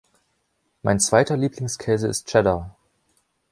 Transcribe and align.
Mein 0.81 0.99
zweiter 0.99 1.37
Lieblingskäse 1.37 2.07
ist 2.07 2.27
Cheddar. 2.27 2.75